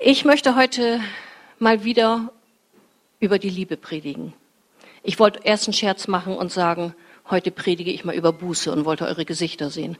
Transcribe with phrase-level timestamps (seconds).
[0.00, 1.00] Ich möchte heute
[1.58, 2.32] mal wieder
[3.18, 4.32] über die Liebe predigen.
[5.02, 6.94] Ich wollte erst einen Scherz machen und sagen,
[7.28, 9.98] heute predige ich mal über Buße und wollte eure Gesichter sehen.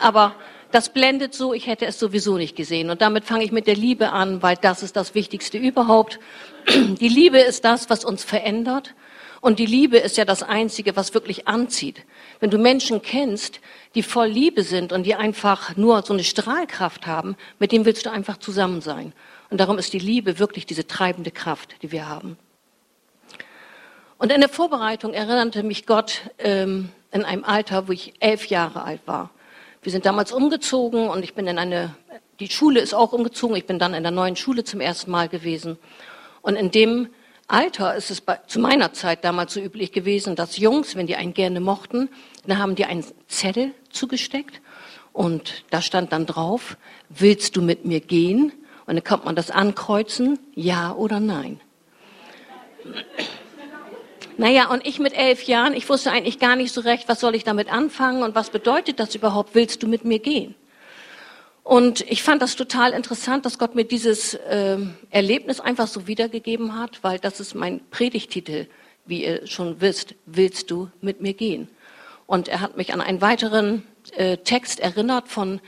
[0.00, 0.36] Aber
[0.70, 2.90] das blendet so, ich hätte es sowieso nicht gesehen.
[2.90, 6.20] Und damit fange ich mit der Liebe an, weil das ist das Wichtigste überhaupt.
[6.68, 8.94] Die Liebe ist das, was uns verändert.
[9.40, 12.04] Und die Liebe ist ja das Einzige, was wirklich anzieht.
[12.38, 13.60] Wenn du Menschen kennst,
[13.96, 18.06] die voll Liebe sind und die einfach nur so eine Strahlkraft haben, mit dem willst
[18.06, 19.12] du einfach zusammen sein.
[19.50, 22.38] Und darum ist die Liebe wirklich diese treibende Kraft, die wir haben.
[24.18, 28.84] Und in der Vorbereitung erinnerte mich Gott ähm, in einem Alter, wo ich elf Jahre
[28.84, 29.30] alt war.
[29.82, 31.96] Wir sind damals umgezogen und ich bin in eine,
[32.38, 33.56] die Schule ist auch umgezogen.
[33.56, 35.78] Ich bin dann in der neuen Schule zum ersten Mal gewesen.
[36.42, 37.08] Und in dem
[37.48, 41.16] Alter ist es bei, zu meiner Zeit damals so üblich gewesen, dass Jungs, wenn die
[41.16, 42.08] einen gerne mochten,
[42.46, 44.60] dann haben die einen Zettel zugesteckt
[45.12, 46.76] und da stand dann drauf,
[47.08, 48.52] willst du mit mir gehen?
[48.90, 51.60] Und dann kommt man das ankreuzen, ja oder nein.
[54.36, 57.36] Naja, und ich mit elf Jahren, ich wusste eigentlich gar nicht so recht, was soll
[57.36, 60.56] ich damit anfangen und was bedeutet das überhaupt, willst du mit mir gehen?
[61.62, 64.78] Und ich fand das total interessant, dass Gott mir dieses äh,
[65.10, 68.66] Erlebnis einfach so wiedergegeben hat, weil das ist mein Predigtitel,
[69.06, 71.68] wie ihr schon wisst, willst du mit mir gehen?
[72.26, 73.84] Und er hat mich an einen weiteren
[74.16, 75.60] äh, Text erinnert von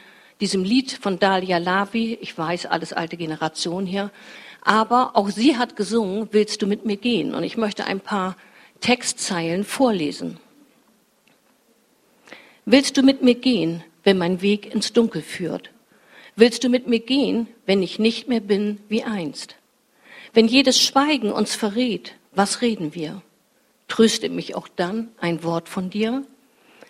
[0.42, 2.18] diesem Lied von Dalia Lavi.
[2.20, 4.10] Ich weiß, alles alte Generation hier.
[4.60, 7.32] Aber auch sie hat gesungen, willst du mit mir gehen?
[7.32, 8.36] Und ich möchte ein paar
[8.80, 10.38] Textzeilen vorlesen.
[12.64, 15.70] Willst du mit mir gehen, wenn mein Weg ins Dunkel führt?
[16.34, 19.54] Willst du mit mir gehen, wenn ich nicht mehr bin wie einst?
[20.34, 23.22] Wenn jedes Schweigen uns verrät, was reden wir?
[23.86, 26.24] Tröste mich auch dann ein Wort von dir?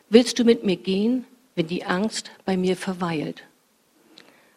[0.09, 3.45] Willst du mit mir gehen, wenn die Angst bei mir verweilt?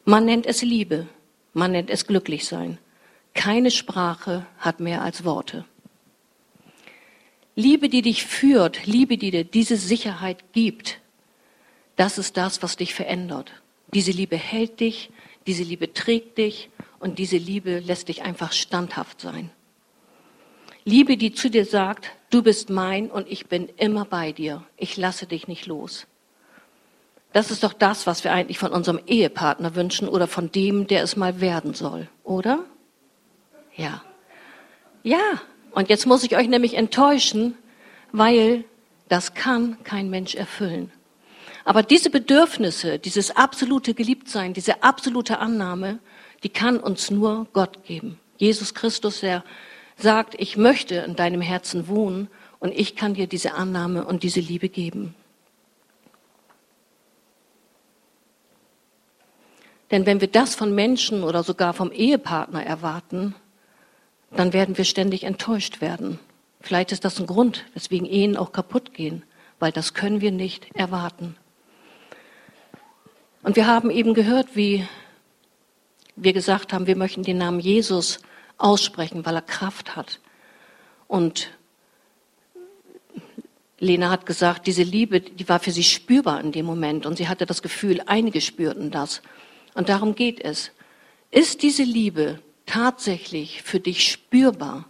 [0.06, 1.08] Man nennt es Liebe,
[1.54, 2.78] man nennt es Glücklichsein.
[3.34, 5.66] Keine Sprache hat mehr als Worte.
[7.56, 11.00] Liebe, die dich führt, Liebe, die dir diese Sicherheit gibt,
[11.96, 13.52] das ist das, was dich verändert.
[13.94, 15.10] Diese Liebe hält dich,
[15.48, 16.70] diese Liebe trägt dich
[17.00, 19.52] und diese Liebe lässt dich einfach standhaft sein.
[20.84, 24.64] Liebe, die zu dir sagt, du bist mein und ich bin immer bei dir.
[24.78, 26.08] Ich lasse dich nicht los.
[27.36, 31.04] Das ist doch das, was wir eigentlich von unserem Ehepartner wünschen oder von dem, der
[31.04, 32.60] es mal werden soll, oder?
[33.76, 34.02] Ja.
[35.04, 35.20] Ja.
[35.72, 37.58] Und jetzt muss ich euch nämlich enttäuschen,
[38.14, 38.64] weil
[39.10, 40.94] das kann kein Mensch erfüllen.
[41.66, 46.00] Aber diese Bedürfnisse, dieses absolute Geliebtsein, diese absolute Annahme,
[46.44, 48.18] die kann uns nur Gott geben.
[48.38, 49.44] Jesus Christus, der
[49.98, 52.30] sagt, ich möchte in deinem Herzen wohnen
[52.60, 55.16] und ich kann dir diese Annahme und diese Liebe geben.
[59.92, 63.36] Denn wenn wir das von Menschen oder sogar vom Ehepartner erwarten,
[64.32, 66.20] dann werden wir ständig enttäuscht werden.
[66.60, 69.24] Vielleicht ist das ein Grund, weswegen Ehen auch kaputt gehen,
[69.60, 71.38] weil das können wir nicht erwarten.
[73.44, 74.88] Und wir haben eben gehört, wie
[76.16, 78.20] wir gesagt haben, wir möchten den Namen Jesus
[78.58, 80.20] aussprechen, weil er Kraft hat.
[81.08, 81.52] Und
[83.78, 87.06] Lena hat gesagt, diese Liebe, die war für sie spürbar in dem Moment.
[87.06, 89.22] Und sie hatte das Gefühl, einige spürten das.
[89.76, 90.72] Und darum geht es.
[91.30, 94.90] Ist diese Liebe tatsächlich für dich spürbar?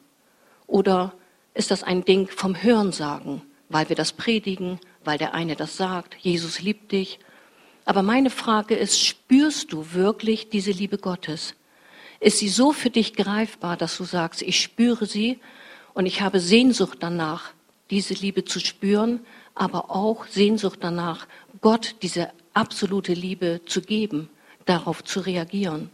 [0.67, 1.13] Oder
[1.53, 6.15] ist das ein Ding vom Hörensagen, weil wir das predigen, weil der eine das sagt,
[6.15, 7.19] Jesus liebt dich
[7.85, 11.53] aber meine Frage ist, spürst du wirklich diese Liebe Gottes?
[12.19, 15.39] Ist sie so für dich greifbar, dass du sagst, ich spüre sie
[15.93, 17.53] und ich habe Sehnsucht danach,
[17.91, 19.19] diese Liebe zu spüren,
[19.53, 21.27] aber auch Sehnsucht danach,
[21.61, 24.29] Gott diese absolute Liebe zu geben,
[24.65, 25.89] darauf zu reagieren.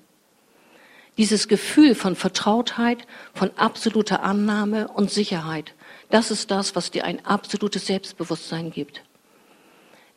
[1.17, 5.73] Dieses Gefühl von Vertrautheit, von absoluter Annahme und Sicherheit,
[6.09, 9.03] das ist das, was dir ein absolutes Selbstbewusstsein gibt.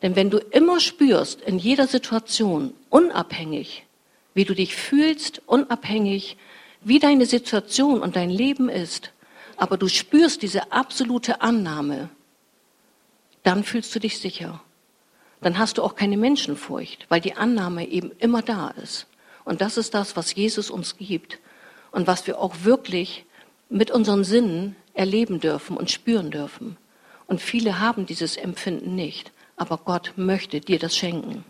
[0.01, 3.85] Denn wenn du immer spürst, in jeder Situation, unabhängig,
[4.33, 6.37] wie du dich fühlst, unabhängig,
[6.81, 9.11] wie deine Situation und dein Leben ist,
[9.57, 12.09] aber du spürst diese absolute Annahme,
[13.43, 14.61] dann fühlst du dich sicher.
[15.45, 19.05] Dann hast du auch keine Menschenfurcht, weil die Annahme eben immer da ist.
[19.43, 21.39] Und das ist das, was Jesus uns gibt
[21.91, 23.25] und was wir auch wirklich
[23.69, 26.77] mit unseren Sinnen erleben dürfen und spüren dürfen.
[27.27, 31.43] Und viele haben dieses Empfinden nicht aber Gott möchte dir das schenken.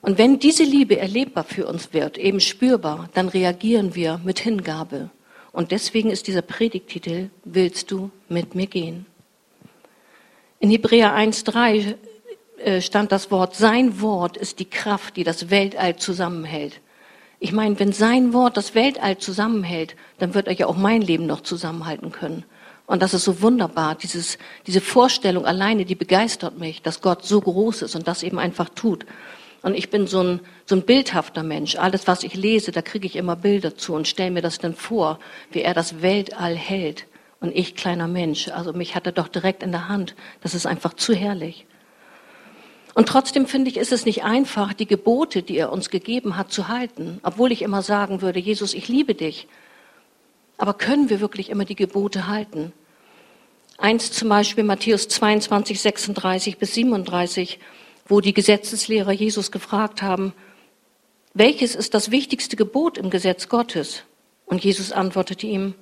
[0.00, 5.10] Und wenn diese Liebe erlebbar für uns wird, eben spürbar, dann reagieren wir mit Hingabe.
[5.52, 9.06] Und deswegen ist dieser Predigtitel, willst du mit mir gehen?
[10.62, 11.96] In Hebräer 1.3
[12.58, 16.80] äh, stand das Wort, sein Wort ist die Kraft, die das Weltall zusammenhält.
[17.40, 21.26] Ich meine, wenn sein Wort das Weltall zusammenhält, dann wird er ja auch mein Leben
[21.26, 22.44] noch zusammenhalten können.
[22.86, 23.96] Und das ist so wunderbar.
[23.96, 24.38] Dieses,
[24.68, 28.68] diese Vorstellung alleine, die begeistert mich, dass Gott so groß ist und das eben einfach
[28.68, 29.04] tut.
[29.62, 31.74] Und ich bin so ein, so ein bildhafter Mensch.
[31.74, 34.76] Alles, was ich lese, da kriege ich immer Bilder zu und stelle mir das dann
[34.76, 35.18] vor,
[35.50, 37.06] wie er das Weltall hält.
[37.42, 40.14] Und ich, kleiner Mensch, also mich hat er doch direkt in der Hand.
[40.42, 41.66] Das ist einfach zu herrlich.
[42.94, 46.52] Und trotzdem finde ich, ist es nicht einfach, die Gebote, die er uns gegeben hat,
[46.52, 47.18] zu halten.
[47.24, 49.48] Obwohl ich immer sagen würde, Jesus, ich liebe dich.
[50.56, 52.72] Aber können wir wirklich immer die Gebote halten?
[53.76, 57.58] Eins zum Beispiel Matthäus 22, 36 bis 37,
[58.06, 60.32] wo die Gesetzeslehrer Jesus gefragt haben,
[61.34, 64.04] welches ist das wichtigste Gebot im Gesetz Gottes?
[64.46, 65.74] Und Jesus antwortete ihm,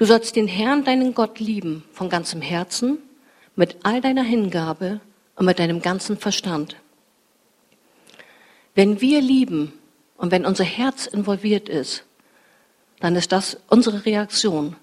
[0.00, 2.98] du sollst den Herrn, deinen Gott, lieben von ganzem Herzen,
[3.54, 5.00] mit all deiner Hingabe
[5.36, 6.76] und mit deinem ganzen Verstand.
[8.74, 9.74] Wenn wir lieben
[10.16, 12.04] und wenn unser Herz involviert ist,
[13.00, 14.74] dann ist das unsere Reaktion.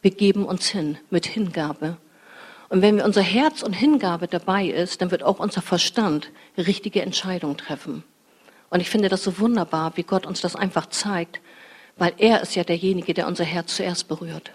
[0.00, 1.98] Wir geben uns hin mit Hingabe.
[2.70, 7.02] Und wenn wir unser Herz und Hingabe dabei ist, dann wird auch unser Verstand richtige
[7.02, 8.02] Entscheidungen treffen.
[8.70, 11.40] Und ich finde das so wunderbar, wie Gott uns das einfach zeigt,
[11.96, 14.52] weil er ist ja derjenige, der unser Herz zuerst berührt.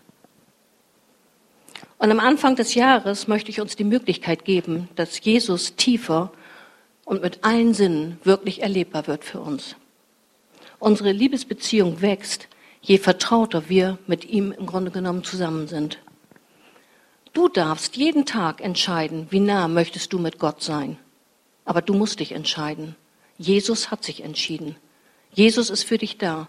[1.98, 6.32] Und am Anfang des Jahres möchte ich uns die Möglichkeit geben, dass Jesus tiefer
[7.04, 9.76] und mit allen Sinnen wirklich erlebbar wird für uns.
[10.80, 12.48] Unsere Liebesbeziehung wächst,
[12.82, 16.00] je vertrauter wir mit ihm im Grunde genommen zusammen sind.
[17.34, 20.98] Du darfst jeden Tag entscheiden, wie nah möchtest du mit Gott sein.
[21.66, 22.96] Aber du musst dich entscheiden.
[23.38, 24.76] Jesus hat sich entschieden.
[25.34, 26.48] Jesus ist für dich da.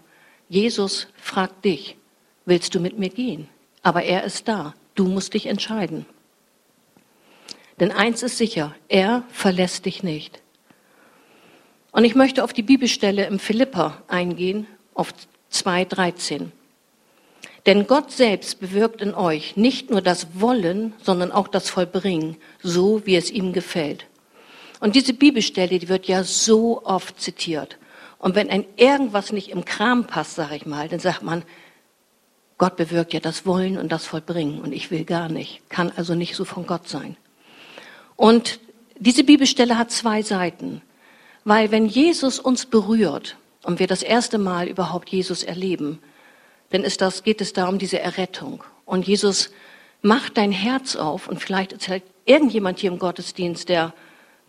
[0.51, 1.95] Jesus fragt dich,
[2.43, 3.47] willst du mit mir gehen?
[3.83, 4.73] Aber er ist da.
[4.95, 6.05] Du musst dich entscheiden.
[7.79, 10.41] Denn eins ist sicher, er verlässt dich nicht.
[11.93, 15.13] Und ich möchte auf die Bibelstelle im Philippa eingehen, auf
[15.53, 16.47] 2.13.
[17.65, 23.05] Denn Gott selbst bewirkt in euch nicht nur das Wollen, sondern auch das Vollbringen, so
[23.05, 24.05] wie es ihm gefällt.
[24.81, 27.77] Und diese Bibelstelle, die wird ja so oft zitiert.
[28.21, 31.43] Und wenn ein irgendwas nicht im Kram passt, sage ich mal, dann sagt man,
[32.57, 36.15] Gott bewirkt ja das Wollen und das Vollbringen und ich will gar nicht, kann also
[36.15, 37.17] nicht so von Gott sein.
[38.15, 38.59] Und
[38.97, 40.81] diese Bibelstelle hat zwei Seiten,
[41.43, 45.99] weil wenn Jesus uns berührt, und wir das erste Mal überhaupt Jesus erleben,
[46.69, 48.63] dann ist das, geht es da um diese Errettung.
[48.85, 49.51] Und Jesus
[50.01, 53.93] macht dein Herz auf und vielleicht halt irgendjemand hier im Gottesdienst, der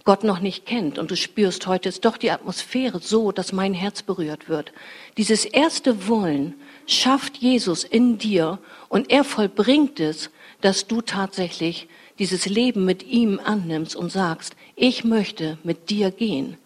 [0.04, 3.72] Gott noch nicht kennt und du spürst, heute ist doch die Atmosphäre so, dass mein
[3.72, 4.72] Herz berührt wird.
[5.16, 6.54] Dieses erste Wollen
[6.86, 8.58] schafft Jesus in dir
[8.88, 11.88] und er vollbringt es, dass du tatsächlich
[12.18, 16.58] dieses Leben mit ihm annimmst und sagst, ich möchte mit dir gehen.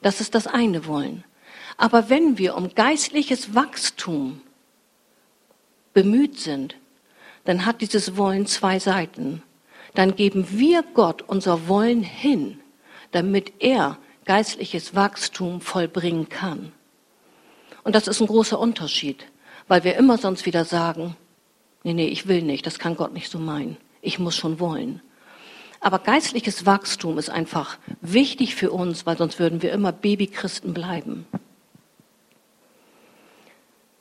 [0.00, 1.24] Das ist das eine Wollen.
[1.76, 4.40] Aber wenn wir um geistliches Wachstum
[5.92, 6.76] bemüht sind,
[7.44, 9.42] dann hat dieses Wollen zwei Seiten.
[9.94, 12.60] Dann geben wir Gott unser Wollen hin,
[13.12, 16.72] damit er geistliches Wachstum vollbringen kann.
[17.84, 19.26] Und das ist ein großer Unterschied,
[19.68, 21.16] weil wir immer sonst wieder sagen,
[21.82, 23.76] nee, nee, ich will nicht, das kann Gott nicht so meinen.
[24.00, 25.00] Ich muss schon wollen.
[25.80, 31.26] Aber geistliches Wachstum ist einfach wichtig für uns, weil sonst würden wir immer Babychristen bleiben.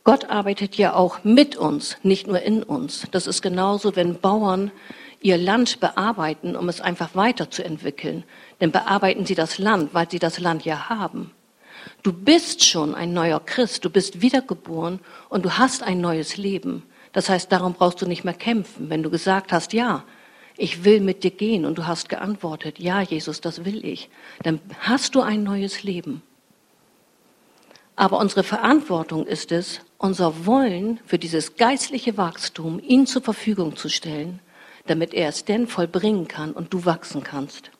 [0.03, 3.07] Gott arbeitet ja auch mit uns, nicht nur in uns.
[3.11, 4.71] Das ist genauso, wenn Bauern
[5.21, 8.23] ihr Land bearbeiten, um es einfach weiterzuentwickeln.
[8.61, 11.31] Denn bearbeiten sie das Land, weil sie das Land ja haben.
[12.03, 14.99] Du bist schon ein neuer Christ, du bist wiedergeboren
[15.29, 16.83] und du hast ein neues Leben.
[17.11, 18.89] Das heißt, darum brauchst du nicht mehr kämpfen.
[18.89, 20.03] Wenn du gesagt hast, ja,
[20.57, 24.09] ich will mit dir gehen und du hast geantwortet, ja, Jesus, das will ich,
[24.43, 26.21] dann hast du ein neues Leben.
[27.95, 33.89] Aber unsere Verantwortung ist es, unser Wollen für dieses geistliche Wachstum ihm zur Verfügung zu
[33.89, 34.39] stellen,
[34.87, 37.70] damit er es denn vollbringen kann und du wachsen kannst.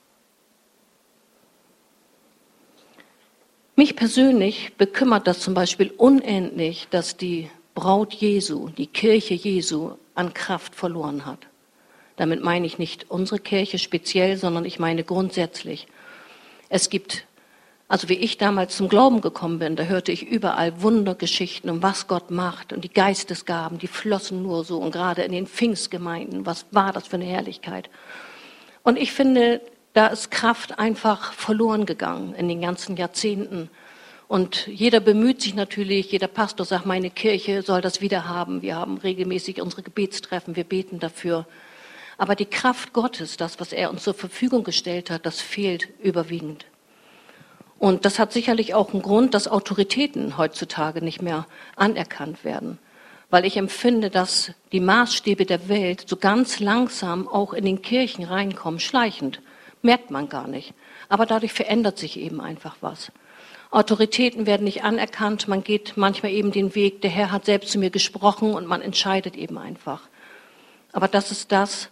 [3.81, 10.35] Mich persönlich bekümmert das zum Beispiel unendlich, dass die Braut Jesu, die Kirche Jesu, an
[10.35, 11.39] Kraft verloren hat.
[12.15, 15.87] Damit meine ich nicht unsere Kirche speziell, sondern ich meine grundsätzlich.
[16.69, 17.25] Es gibt
[17.87, 22.05] also wie ich damals zum Glauben gekommen bin, da hörte ich überall Wundergeschichten um was
[22.05, 26.67] Gott macht und die Geistesgaben, die flossen nur so und gerade in den Pfingstgemeinden, was
[26.69, 27.89] war das für eine Herrlichkeit.
[28.83, 29.59] Und ich finde,
[29.93, 33.69] da ist Kraft einfach verloren gegangen in den ganzen Jahrzehnten.
[34.27, 38.61] Und jeder bemüht sich natürlich, jeder Pastor sagt, meine Kirche soll das wieder haben.
[38.61, 41.45] Wir haben regelmäßig unsere Gebetstreffen, wir beten dafür.
[42.17, 46.65] Aber die Kraft Gottes, das, was er uns zur Verfügung gestellt hat, das fehlt überwiegend.
[47.77, 52.77] Und das hat sicherlich auch einen Grund, dass Autoritäten heutzutage nicht mehr anerkannt werden.
[53.31, 58.23] Weil ich empfinde, dass die Maßstäbe der Welt so ganz langsam auch in den Kirchen
[58.23, 59.41] reinkommen, schleichend.
[59.81, 60.73] Merkt man gar nicht.
[61.09, 63.11] Aber dadurch verändert sich eben einfach was.
[63.71, 67.79] Autoritäten werden nicht anerkannt, man geht manchmal eben den Weg, der Herr hat selbst zu
[67.79, 70.01] mir gesprochen und man entscheidet eben einfach.
[70.91, 71.89] Aber das ist das,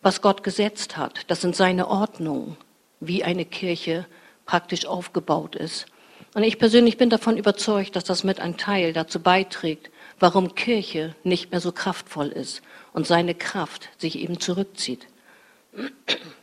[0.00, 1.30] was Gott gesetzt hat.
[1.30, 2.56] Das sind seine Ordnungen,
[3.00, 4.06] wie eine Kirche
[4.46, 5.86] praktisch aufgebaut ist.
[6.34, 11.14] Und ich persönlich bin davon überzeugt, dass das mit ein Teil dazu beiträgt, warum Kirche
[11.22, 15.06] nicht mehr so kraftvoll ist und seine Kraft sich eben zurückzieht.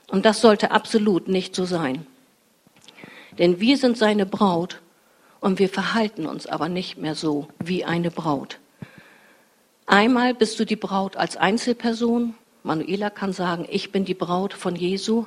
[0.08, 2.06] Und das sollte absolut nicht so sein.
[3.38, 4.82] Denn wir sind seine Braut
[5.40, 8.60] und wir verhalten uns aber nicht mehr so wie eine Braut.
[9.86, 12.36] Einmal bist du die Braut als Einzelperson.
[12.64, 15.26] Manuela kann sagen, ich bin die Braut von Jesu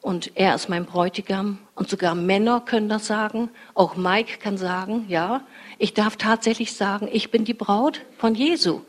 [0.00, 1.58] und er ist mein Bräutigam.
[1.76, 3.50] Und sogar Männer können das sagen.
[3.74, 5.42] Auch Mike kann sagen, ja,
[5.78, 8.80] ich darf tatsächlich sagen, ich bin die Braut von Jesu,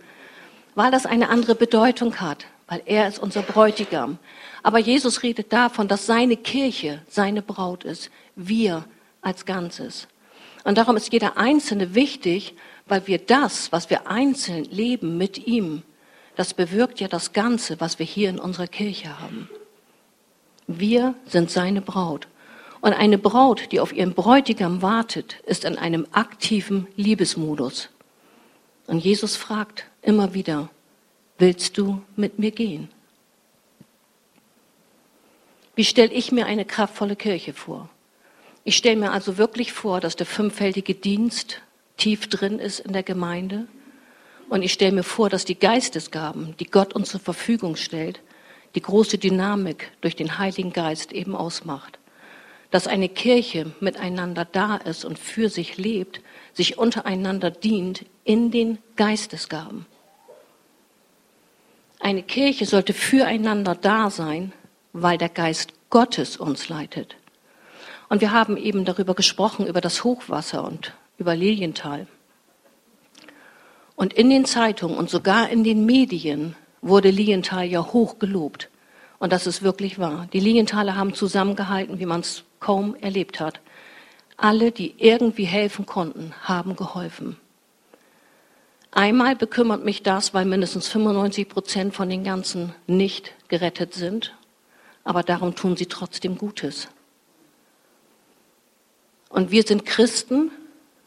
[0.74, 4.18] weil das eine andere Bedeutung hat, weil er ist unser Bräutigam.
[4.62, 8.86] Aber Jesus redet davon, dass seine Kirche seine Braut ist, wir
[9.22, 10.08] als Ganzes.
[10.64, 12.56] Und darum ist jeder Einzelne wichtig,
[12.86, 15.84] weil wir das, was wir einzeln leben mit ihm,
[16.36, 19.50] das bewirkt ja das Ganze, was wir hier in unserer Kirche haben.
[20.68, 22.28] Wir sind seine Braut.
[22.82, 27.90] Und eine Braut, die auf ihren Bräutigam wartet, ist in einem aktiven Liebesmodus.
[28.88, 30.70] Und Jesus fragt immer wieder,
[31.38, 32.90] willst du mit mir gehen?
[35.76, 37.90] Wie stelle ich mir eine kraftvolle Kirche vor?
[38.64, 41.62] Ich stelle mir also wirklich vor, dass der fünffältige Dienst
[41.98, 43.68] tief drin ist in der Gemeinde.
[44.50, 48.22] Und ich stelle mir vor, dass die Geistesgaben, die Gott uns zur Verfügung stellt,
[48.76, 52.00] die große Dynamik durch den Heiligen Geist eben ausmacht.
[52.72, 56.22] Dass eine Kirche miteinander da ist und für sich lebt,
[56.54, 59.86] sich untereinander dient in den Geistesgaben.
[62.04, 64.52] Eine Kirche sollte füreinander da sein,
[64.92, 67.16] weil der Geist Gottes uns leitet.
[68.10, 72.08] Und wir haben eben darüber gesprochen, über das Hochwasser und über Lilienthal.
[73.96, 78.70] Und in den Zeitungen und sogar in den Medien wurde Lilienthal ja hoch gelobt.
[79.18, 80.28] Und das ist wirklich wahr.
[80.34, 83.62] Die Lilienthaler haben zusammengehalten, wie man es kaum erlebt hat.
[84.36, 87.38] Alle, die irgendwie helfen konnten, haben geholfen.
[88.96, 94.36] Einmal bekümmert mich das, weil mindestens 95 Prozent von den ganzen nicht gerettet sind.
[95.04, 96.90] Aber darum tun sie trotzdem Gutes.
[99.30, 100.52] Und wir sind Christen,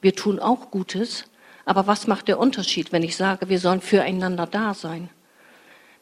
[0.00, 1.26] wir tun auch Gutes.
[1.64, 5.08] Aber was macht der Unterschied, wenn ich sage, wir sollen füreinander da sein?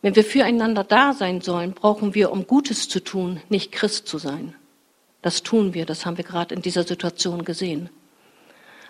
[0.00, 4.16] Wenn wir füreinander da sein sollen, brauchen wir, um Gutes zu tun, nicht Christ zu
[4.16, 4.54] sein.
[5.20, 7.90] Das tun wir, das haben wir gerade in dieser Situation gesehen.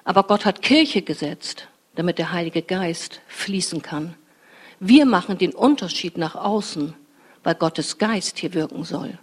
[0.04, 4.14] Aber Gott hat Kirche gesetzt, damit der Heilige Geist fließen kann.
[4.80, 6.94] Wir machen den Unterschied nach außen,
[7.42, 9.18] weil Gottes Geist hier wirken soll.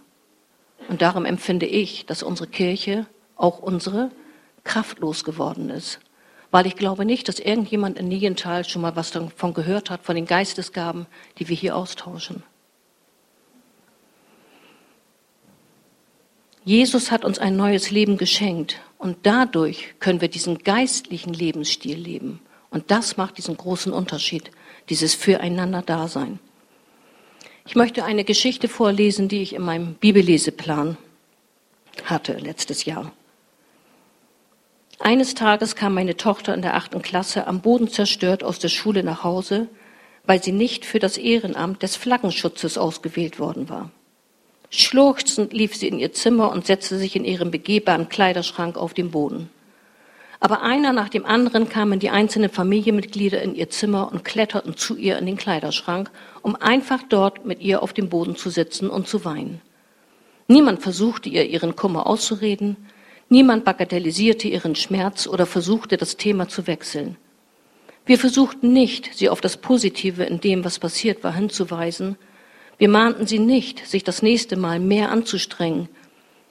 [0.88, 4.10] Und darum empfinde ich, dass unsere Kirche, auch unsere,
[4.64, 6.00] kraftlos geworden ist
[6.52, 10.14] weil ich glaube nicht, dass irgendjemand in Niental schon mal was davon gehört hat, von
[10.14, 11.06] den Geistesgaben,
[11.38, 12.44] die wir hier austauschen.
[16.64, 22.40] Jesus hat uns ein neues Leben geschenkt und dadurch können wir diesen geistlichen Lebensstil leben.
[22.72, 24.50] Und das macht diesen großen Unterschied,
[24.88, 26.40] dieses Füreinander-Dasein.
[27.66, 30.96] Ich möchte eine Geschichte vorlesen, die ich in meinem Bibelleseplan
[32.04, 33.12] hatte letztes Jahr.
[34.98, 39.04] Eines Tages kam meine Tochter in der achten Klasse am Boden zerstört aus der Schule
[39.04, 39.68] nach Hause,
[40.24, 43.90] weil sie nicht für das Ehrenamt des Flaggenschutzes ausgewählt worden war.
[44.70, 49.10] Schluchzend lief sie in ihr Zimmer und setzte sich in ihrem begehbaren Kleiderschrank auf den
[49.10, 49.50] Boden.
[50.42, 54.96] Aber einer nach dem anderen kamen die einzelnen Familienmitglieder in ihr Zimmer und kletterten zu
[54.96, 56.10] ihr in den Kleiderschrank,
[56.42, 59.62] um einfach dort mit ihr auf dem Boden zu sitzen und zu weinen.
[60.48, 62.76] Niemand versuchte ihr ihren Kummer auszureden,
[63.32, 67.16] Niemand bagatellisierte ihren Schmerz oder versuchte, das Thema zu wechseln.
[68.04, 72.16] Wir versuchten nicht, sie auf das Positive in dem, was passiert war, hinzuweisen.
[72.76, 75.88] Wir mahnten sie nicht, sich das nächste Mal mehr anzustrengen.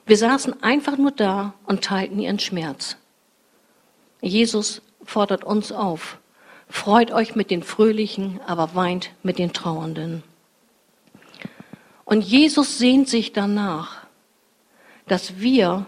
[0.06, 2.96] Wir saßen einfach nur da und teilten ihren Schmerz.
[4.22, 6.18] Jesus fordert uns auf.
[6.68, 10.22] Freut euch mit den Fröhlichen, aber weint mit den Trauernden.
[12.04, 14.06] Und Jesus sehnt sich danach,
[15.06, 15.86] dass wir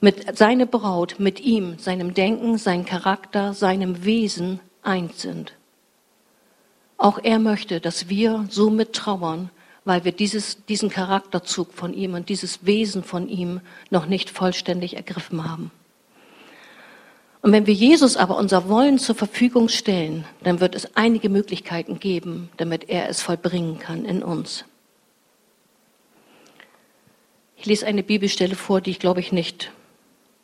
[0.00, 5.52] mit seine Braut, mit ihm, seinem Denken, seinem Charakter, seinem Wesen eins sind.
[6.96, 9.50] Auch er möchte, dass wir so mit trauern,
[9.84, 13.60] weil wir dieses, diesen Charakterzug von ihm und dieses Wesen von ihm
[13.90, 15.72] noch nicht vollständig ergriffen haben.
[17.42, 21.98] Und wenn wir Jesus aber unser Wollen zur Verfügung stellen, dann wird es einige Möglichkeiten
[21.98, 24.64] geben, damit er es vollbringen kann in uns.
[27.56, 29.72] Ich lese eine Bibelstelle vor, die ich glaube ich nicht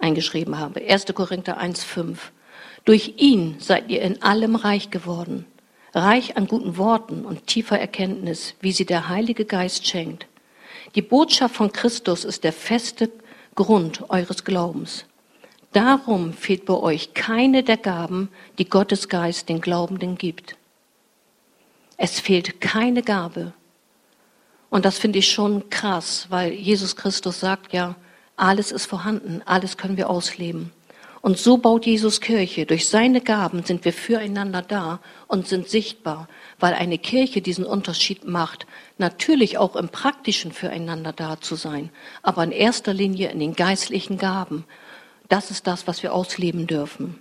[0.00, 0.80] eingeschrieben habe.
[0.80, 1.06] 1.
[1.14, 2.16] Korinther 1,5.
[2.84, 5.44] Durch ihn seid ihr in allem reich geworden,
[5.94, 10.26] reich an guten Worten und tiefer Erkenntnis, wie sie der Heilige Geist schenkt.
[10.96, 13.10] Die Botschaft von Christus ist der feste
[13.54, 15.04] Grund eures Glaubens.
[15.72, 20.56] Darum fehlt bei euch keine der Gaben, die Gottes Geist den Glaubenden gibt.
[21.96, 23.52] Es fehlt keine Gabe.
[24.70, 27.96] Und das finde ich schon krass, weil Jesus Christus sagt ja,
[28.36, 30.72] alles ist vorhanden, alles können wir ausleben.
[31.20, 32.64] Und so baut Jesus Kirche.
[32.64, 36.28] Durch seine Gaben sind wir füreinander da und sind sichtbar,
[36.60, 38.66] weil eine Kirche diesen Unterschied macht,
[38.98, 41.90] natürlich auch im praktischen füreinander da zu sein,
[42.22, 44.64] aber in erster Linie in den geistlichen Gaben.
[45.28, 47.18] Das ist das, was wir ausleben dürfen.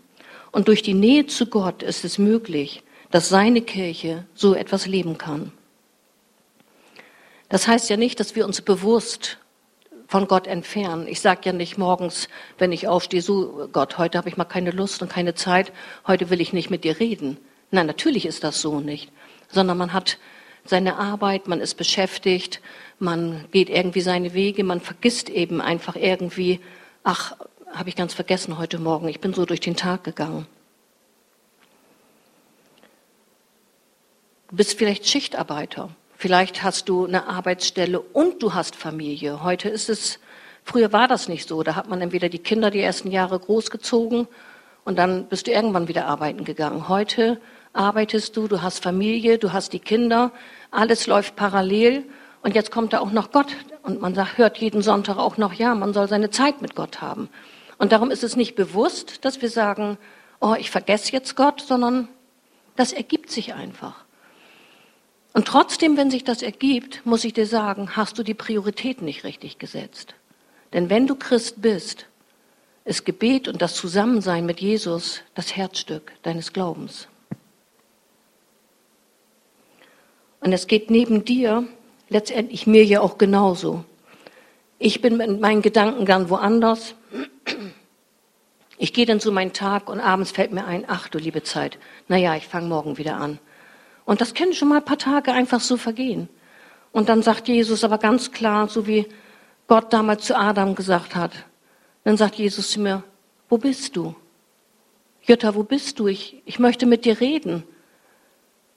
[0.52, 5.18] Und durch die Nähe zu Gott ist es möglich, dass seine Kirche so etwas leben
[5.18, 5.52] kann.
[7.50, 9.38] Das heißt ja nicht, dass wir uns bewusst
[10.08, 11.08] von Gott entfernen.
[11.08, 14.72] Ich sage ja nicht morgens, wenn ich aufstehe, so Gott, heute habe ich mal keine
[14.72, 15.72] Lust und keine Zeit,
[16.06, 17.38] heute will ich nicht mit dir reden.
[17.72, 19.12] Nein, natürlich ist das so nicht,
[19.50, 20.18] sondern man hat
[20.64, 22.62] seine Arbeit, man ist beschäftigt,
[23.00, 26.62] man geht irgendwie seine Wege, man vergisst eben einfach irgendwie,
[27.04, 27.36] ach,
[27.74, 29.08] habe ich ganz vergessen heute Morgen.
[29.08, 30.48] Ich bin so durch den Tag gegangen.
[34.50, 35.90] Du bist vielleicht Schichtarbeiter.
[36.16, 39.44] Vielleicht hast du eine Arbeitsstelle und du hast Familie.
[39.44, 40.20] Heute ist es,
[40.64, 41.62] früher war das nicht so.
[41.64, 44.28] Da hat man entweder die Kinder die ersten Jahre großgezogen
[44.84, 46.88] und dann bist du irgendwann wieder arbeiten gegangen.
[46.88, 47.40] Heute
[47.74, 50.32] arbeitest du, du hast Familie, du hast die Kinder,
[50.72, 52.06] alles läuft parallel
[52.42, 55.76] und jetzt kommt da auch noch Gott und man hört jeden Sonntag auch noch, ja,
[55.76, 57.30] man soll seine Zeit mit Gott haben.
[57.78, 59.98] Und darum ist es nicht bewusst, dass wir sagen,
[60.40, 62.08] oh, ich vergesse jetzt Gott, sondern
[62.76, 64.06] das ergibt sich einfach.
[65.34, 69.24] Und trotzdem, wenn sich das ergibt, muss ich dir sagen, hast du die Prioritäten nicht
[69.24, 70.16] richtig gesetzt.
[70.74, 72.08] Denn wenn du Christ bist,
[72.86, 77.08] ist Gebet und das Zusammensein mit Jesus das Herzstück deines Glaubens.
[80.40, 81.68] Und es geht neben dir
[82.10, 83.84] letztendlich mir ja auch genauso.
[84.80, 86.94] Ich bin mit meinen Gedanken gern woanders.
[88.78, 91.80] Ich gehe dann so meinen Tag und abends fällt mir ein, ach du liebe Zeit,
[92.08, 93.40] naja, ich fange morgen wieder an.
[94.06, 96.30] Und das können schon mal ein paar Tage einfach so vergehen.
[96.92, 99.08] Und dann sagt Jesus aber ganz klar, so wie
[99.68, 101.32] Gott damals zu Adam gesagt hat,
[102.04, 103.04] dann sagt Jesus zu mir,
[103.50, 104.16] wo bist du?
[105.24, 106.08] Jutta, wo bist du?
[106.08, 107.64] Ich, ich möchte mit dir reden.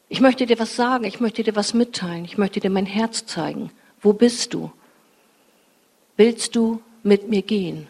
[0.09, 3.27] Ich möchte dir was sagen, ich möchte dir was mitteilen, ich möchte dir mein Herz
[3.27, 3.71] zeigen.
[4.01, 4.73] Wo bist du?
[6.20, 7.87] Willst du mit mir gehen?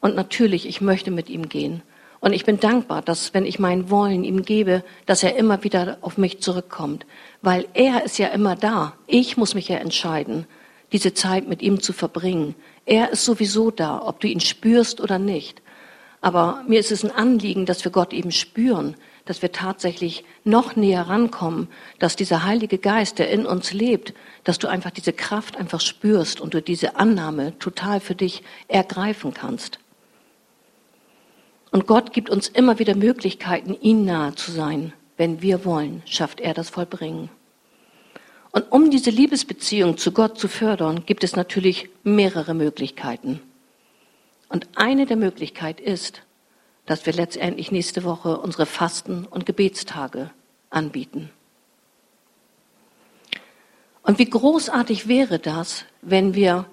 [0.00, 1.82] Und natürlich, ich möchte mit ihm gehen.
[2.20, 5.98] Und ich bin dankbar, dass wenn ich mein Wollen ihm gebe, dass er immer wieder
[6.00, 7.06] auf mich zurückkommt.
[7.42, 8.94] Weil er ist ja immer da.
[9.08, 10.46] Ich muss mich ja entscheiden,
[10.92, 12.54] diese Zeit mit ihm zu verbringen.
[12.86, 15.60] Er ist sowieso da, ob du ihn spürst oder nicht.
[16.20, 18.94] Aber mir ist es ein Anliegen, dass wir Gott eben spüren,
[19.30, 21.68] dass wir tatsächlich noch näher rankommen,
[22.00, 24.12] dass dieser Heilige Geist, der in uns lebt,
[24.42, 29.32] dass du einfach diese Kraft einfach spürst und du diese Annahme total für dich ergreifen
[29.32, 29.78] kannst.
[31.70, 34.92] Und Gott gibt uns immer wieder Möglichkeiten, ihm nahe zu sein.
[35.16, 37.30] Wenn wir wollen, schafft er das Vollbringen.
[38.50, 43.40] Und um diese Liebesbeziehung zu Gott zu fördern, gibt es natürlich mehrere Möglichkeiten.
[44.48, 46.22] Und eine der Möglichkeiten ist,
[46.86, 50.30] dass wir letztendlich nächste Woche unsere Fasten- und Gebetstage
[50.70, 51.30] anbieten.
[54.02, 56.66] Und wie großartig wäre das, wenn wir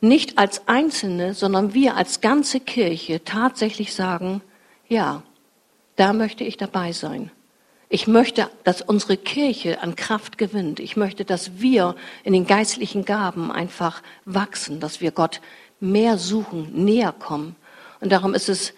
[0.00, 4.40] nicht als Einzelne, sondern wir als ganze Kirche tatsächlich sagen,
[4.88, 5.22] ja,
[5.96, 7.30] da möchte ich dabei sein.
[7.92, 10.78] Ich möchte, dass unsere Kirche an Kraft gewinnt.
[10.78, 15.40] Ich möchte, dass wir in den geistlichen Gaben einfach wachsen, dass wir Gott
[15.80, 17.56] mehr suchen, näher kommen.
[18.00, 18.72] Und darum ist es,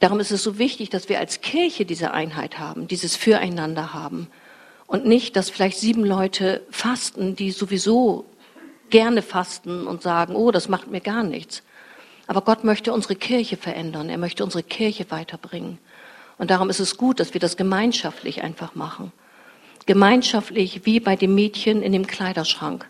[0.00, 4.28] darum ist es so wichtig, dass wir als Kirche diese Einheit haben, dieses Füreinander haben.
[4.86, 8.24] Und nicht, dass vielleicht sieben Leute fasten, die sowieso
[8.90, 11.62] gerne fasten und sagen, oh, das macht mir gar nichts.
[12.26, 14.08] Aber Gott möchte unsere Kirche verändern.
[14.08, 15.78] Er möchte unsere Kirche weiterbringen.
[16.38, 19.12] Und darum ist es gut, dass wir das gemeinschaftlich einfach machen.
[19.86, 22.88] Gemeinschaftlich wie bei dem Mädchen in dem Kleiderschrank.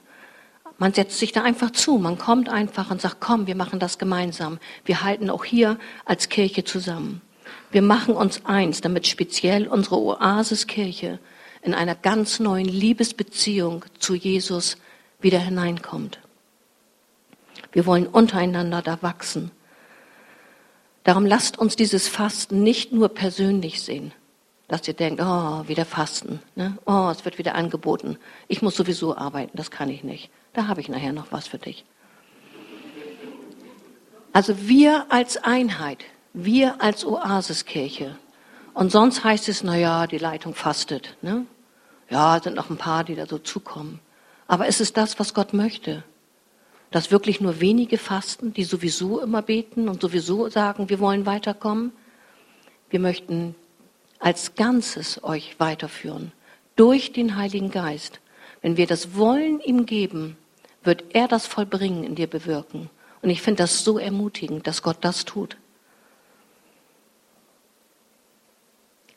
[0.78, 1.98] Man setzt sich da einfach zu.
[1.98, 4.58] Man kommt einfach und sagt, komm, wir machen das gemeinsam.
[4.84, 7.22] Wir halten auch hier als Kirche zusammen.
[7.70, 11.18] Wir machen uns eins, damit speziell unsere Oasiskirche
[11.62, 14.76] in einer ganz neuen Liebesbeziehung zu Jesus
[15.20, 16.20] wieder hineinkommt.
[17.72, 19.50] Wir wollen untereinander da wachsen.
[21.04, 24.12] Darum lasst uns dieses Fasten nicht nur persönlich sehen,
[24.68, 26.76] dass ihr denkt, oh, wieder Fasten, ne?
[26.86, 28.18] oh, es wird wieder angeboten.
[28.48, 30.30] Ich muss sowieso arbeiten, das kann ich nicht.
[30.54, 31.84] Da habe ich nachher noch was für dich.
[34.32, 38.16] Also wir als Einheit, wir als Oasiskirche.
[38.74, 41.16] Und sonst heißt es, na ja, die Leitung fastet.
[41.22, 41.46] Ne?
[42.10, 44.00] Ja, sind noch ein paar, die da so zukommen.
[44.46, 46.04] Aber ist es das, was Gott möchte?
[46.90, 51.92] Dass wirklich nur wenige fasten, die sowieso immer beten und sowieso sagen, wir wollen weiterkommen?
[52.90, 53.54] Wir möchten
[54.18, 56.32] als Ganzes euch weiterführen.
[56.74, 58.20] Durch den Heiligen Geist.
[58.62, 60.36] Wenn wir das Wollen ihm geben,
[60.82, 62.90] wird er das Vollbringen in dir bewirken.
[63.22, 65.56] Und ich finde das so ermutigend, dass Gott das tut.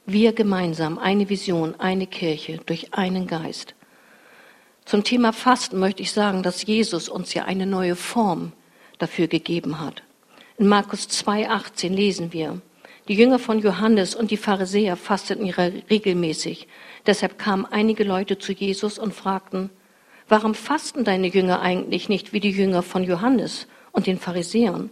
[0.06, 3.76] Wir gemeinsam, eine Vision, eine Kirche durch einen Geist.
[4.86, 8.54] Zum Thema Fasten möchte ich sagen, dass Jesus uns ja eine neue Form
[8.98, 10.02] dafür gegeben hat.
[10.58, 12.60] In Markus 2,18 lesen wir,
[13.10, 16.68] die Jünger von Johannes und die Pharisäer fasteten regelmäßig.
[17.06, 19.70] Deshalb kamen einige Leute zu Jesus und fragten,
[20.30, 24.90] warum fasten deine Jünger eigentlich nicht wie die Jünger von Johannes und den Pharisäern?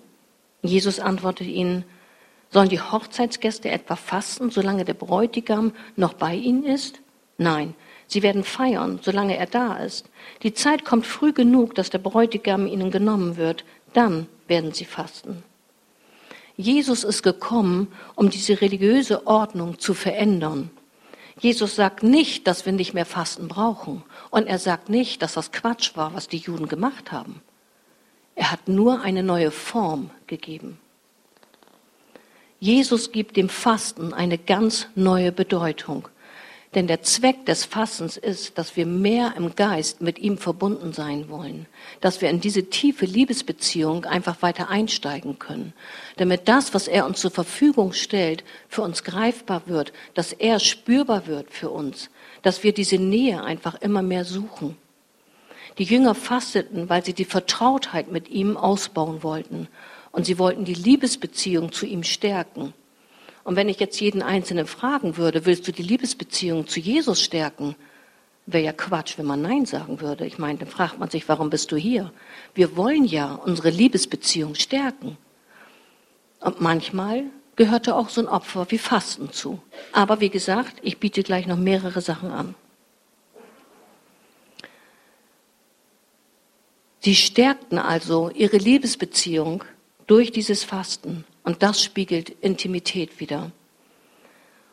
[0.63, 1.85] Jesus antwortete ihnen,
[2.49, 6.99] sollen die Hochzeitsgäste etwa fasten, solange der Bräutigam noch bei ihnen ist?
[7.37, 7.75] Nein,
[8.07, 10.09] Sie werden feiern, solange er da ist.
[10.43, 13.65] Die Zeit kommt früh genug, dass der Bräutigam ihnen genommen wird.
[13.93, 15.43] Dann werden sie fasten.
[16.57, 20.71] Jesus ist gekommen, um diese religiöse Ordnung zu verändern.
[21.39, 24.03] Jesus sagt nicht, dass wir nicht mehr Fasten brauchen.
[24.31, 27.41] Und er sagt nicht, dass das Quatsch war, was die Juden gemacht haben.
[28.35, 30.79] Er hat nur eine neue Form gegeben.
[32.59, 36.07] Jesus gibt dem Fasten eine ganz neue Bedeutung.
[36.75, 41.29] Denn der Zweck des Fassens ist, dass wir mehr im Geist mit ihm verbunden sein
[41.29, 41.65] wollen,
[42.01, 45.73] dass wir in diese tiefe Liebesbeziehung einfach weiter einsteigen können,
[46.17, 51.25] damit das, was er uns zur Verfügung stellt, für uns greifbar wird, dass er spürbar
[51.25, 52.09] wird für uns,
[52.41, 54.77] dass wir diese Nähe einfach immer mehr suchen.
[55.77, 59.69] Die Jünger fasteten, weil sie die Vertrautheit mit ihm ausbauen wollten
[60.11, 62.73] und sie wollten die Liebesbeziehung zu ihm stärken.
[63.47, 67.77] Und wenn ich jetzt jeden Einzelnen fragen würde, willst du die Liebesbeziehung zu Jesus stärken?
[68.45, 70.25] Wäre ja Quatsch, wenn man Nein sagen würde.
[70.25, 72.11] Ich meine, dann fragt man sich, warum bist du hier?
[72.55, 75.17] Wir wollen ja unsere Liebesbeziehung stärken.
[76.41, 77.23] Und manchmal
[77.55, 79.61] gehörte auch so ein Opfer wie Fasten zu.
[79.93, 82.53] Aber wie gesagt, ich biete gleich noch mehrere Sachen an.
[86.99, 89.63] Sie stärkten also ihre Liebesbeziehung
[90.05, 91.23] durch dieses Fasten.
[91.47, 93.53] Und das spiegelt Intimität wieder.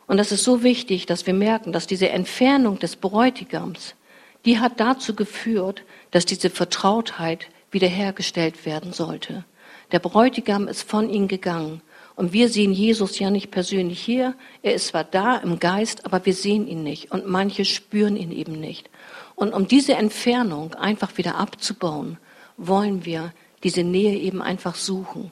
[0.07, 3.95] Und das ist so wichtig, dass wir merken, dass diese Entfernung des Bräutigams,
[4.43, 9.45] die hat dazu geführt, dass diese Vertrautheit wiederhergestellt werden sollte.
[9.93, 11.81] Der Bräutigam ist von ihnen gegangen.
[12.17, 14.35] Und wir sehen Jesus ja nicht persönlich hier.
[14.61, 17.09] Er ist zwar da im Geist, aber wir sehen ihn nicht.
[17.09, 18.89] Und manche spüren ihn eben nicht.
[19.35, 22.17] Und um diese Entfernung einfach wieder abzubauen,
[22.57, 23.31] wollen wir
[23.63, 25.31] diese Nähe eben einfach suchen.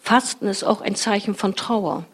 [0.00, 2.04] Fasten ist auch ein Zeichen von Trauer,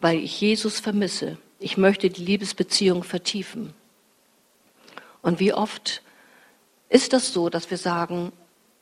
[0.00, 1.38] weil ich Jesus vermisse.
[1.58, 3.72] Ich möchte die Liebesbeziehung vertiefen.
[5.22, 6.02] Und wie oft
[6.88, 8.32] ist das so, dass wir sagen,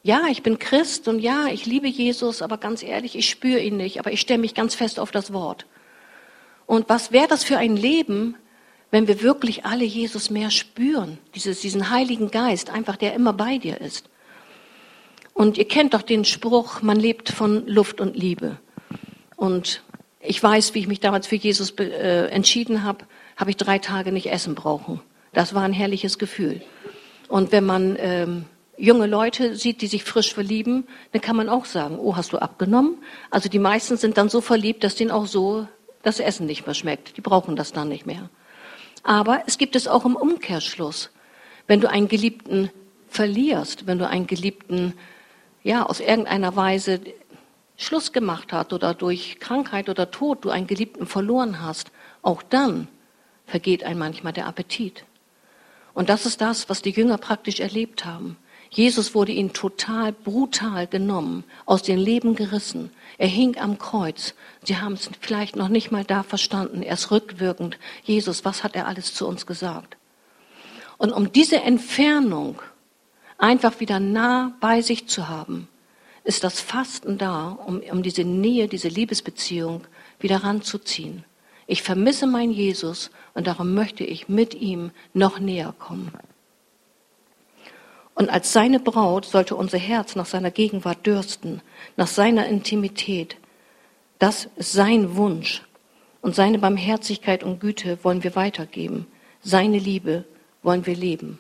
[0.03, 3.77] ja, ich bin Christ und ja, ich liebe Jesus, aber ganz ehrlich, ich spüre ihn
[3.77, 5.67] nicht, aber ich stelle mich ganz fest auf das Wort.
[6.67, 8.37] Und was wäre das für ein Leben,
[8.91, 13.59] wenn wir wirklich alle Jesus mehr spüren, dieses, diesen Heiligen Geist, einfach der immer bei
[13.59, 14.09] dir ist.
[15.39, 18.57] Und ihr kennt doch den Spruch, man lebt von Luft und Liebe.
[19.37, 19.85] Und
[20.19, 23.05] ich weiß, wie ich mich damals für Jesus äh, entschieden habe,
[23.37, 25.01] habe ich drei Tage nicht essen brauchen.
[25.33, 26.61] Das war ein herrliches Gefühl.
[27.29, 28.47] Und wenn man ähm,
[28.77, 32.39] junge Leute sieht, die sich frisch verlieben, dann kann man auch sagen, oh, hast du
[32.39, 32.99] abgenommen?
[33.31, 35.69] Also die meisten sind dann so verliebt, dass denen auch so
[36.03, 37.17] das Essen nicht mehr schmeckt.
[37.17, 38.29] Die brauchen das dann nicht mehr.
[39.05, 41.11] Aber es gibt es auch im Umkehrschluss.
[41.69, 42.73] Wenn du einen Geliebten
[43.09, 44.95] verlierst, wenn du einen Geliebten
[45.63, 47.01] ja, aus irgendeiner Weise
[47.77, 51.91] Schluss gemacht hat oder durch Krankheit oder Tod du einen Geliebten verloren hast,
[52.23, 52.89] auch dann
[53.47, 55.05] vergeht ein manchmal der Appetit.
[55.95, 58.37] Und das ist das, was die Jünger praktisch erlebt haben.
[58.71, 62.91] Jesus wurde ihnen total brutal genommen, aus dem Leben gerissen.
[63.17, 64.35] Er hing am Kreuz.
[64.63, 67.79] Sie haben es vielleicht noch nicht mal da verstanden, erst rückwirkend.
[68.05, 69.97] Jesus, was hat er alles zu uns gesagt?
[70.99, 72.61] Und um diese Entfernung
[73.39, 75.69] einfach wieder nah bei sich zu haben,
[76.25, 79.85] ist das Fasten da, um, um diese Nähe, diese Liebesbeziehung
[80.21, 81.25] wieder ranzuziehen.
[81.67, 86.13] Ich vermisse meinen Jesus und darum möchte ich mit ihm noch näher kommen.
[88.15, 91.63] Und als seine Braut sollte unser Herz nach seiner Gegenwart dürsten,
[91.97, 93.37] nach seiner Intimität.
[94.19, 95.63] Das ist sein Wunsch.
[96.21, 99.07] Und seine Barmherzigkeit und Güte wollen wir weitergeben.
[99.41, 100.25] Seine Liebe
[100.63, 101.39] wollen wir leben.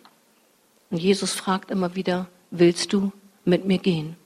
[0.91, 3.13] Und Jesus fragt immer wieder, willst du
[3.45, 4.17] mit mir gehen?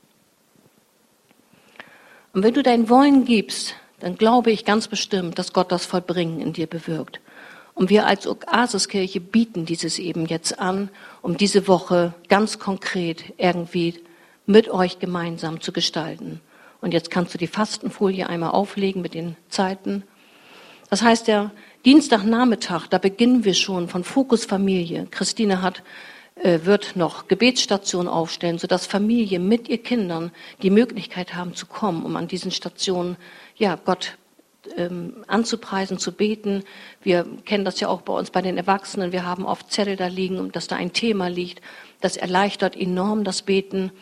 [2.32, 6.40] Und wenn du dein Wollen gibst, dann glaube ich ganz bestimmt, dass Gott das Vollbringen
[6.40, 7.20] in dir bewirkt.
[7.74, 10.90] Und wir als Okasiskirche bieten dieses eben jetzt an,
[11.22, 14.00] um diese Woche ganz konkret irgendwie
[14.46, 16.40] mit euch gemeinsam zu gestalten.
[16.80, 20.02] Und jetzt kannst du die Fastenfolie einmal auflegen mit den Zeiten.
[20.90, 21.52] Das heißt, der
[21.84, 25.06] Dienstagnachmittag, da beginnen wir schon von Fokus Familie.
[25.10, 25.82] Christine hat
[26.42, 32.16] wird noch Gebetsstationen aufstellen, sodass Familien mit ihr Kindern die Möglichkeit haben zu kommen, um
[32.16, 33.16] an diesen Stationen
[33.56, 34.16] ja Gott
[34.76, 36.64] ähm, anzupreisen, zu beten.
[37.02, 39.12] Wir kennen das ja auch bei uns bei den Erwachsenen.
[39.12, 41.60] Wir haben oft Zettel da liegen, dass da ein Thema liegt.
[42.00, 43.92] Das erleichtert enorm das Beten.